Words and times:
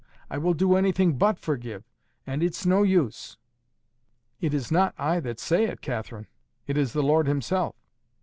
I 0.31 0.39
will 0.39 0.55
do 0.55 0.75
anything 0.75 1.19
BUT 1.19 1.37
forgive. 1.37 1.83
And 2.25 2.41
it's 2.41 2.65
no 2.65 2.81
use." 2.81 3.37
"It 4.39 4.51
is 4.51 4.71
not 4.71 4.95
I 4.97 5.19
that 5.19 5.39
say 5.39 5.65
it, 5.65 5.81
Catherine. 5.81 6.25
It 6.65 6.75
is 6.75 6.93
the 6.93 7.03
Lord 7.03 7.27
himself." 7.27 7.75